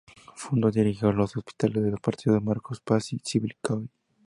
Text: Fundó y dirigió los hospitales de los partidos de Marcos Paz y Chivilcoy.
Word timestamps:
Fundó 0.35 0.69
y 0.69 0.71
dirigió 0.71 1.11
los 1.13 1.37
hospitales 1.37 1.83
de 1.83 1.91
los 1.91 1.99
partidos 2.01 2.39
de 2.39 2.43
Marcos 2.43 2.79
Paz 2.79 3.13
y 3.13 3.19
Chivilcoy. 3.19 3.87